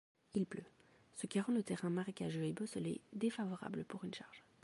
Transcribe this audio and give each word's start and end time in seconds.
Il 0.33 0.47
pleut, 0.47 0.65
ce 1.13 1.27
qui 1.27 1.39
rend 1.39 1.53
le 1.53 1.61
terrain 1.61 1.91
marécageux 1.91 2.41
et 2.45 2.53
bosselé 2.53 3.01
défavorable 3.13 3.85
pour 3.85 4.03
une 4.03 4.15
charge. 4.15 4.43